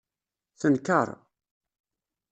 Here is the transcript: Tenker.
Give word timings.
Tenker. 0.59 1.09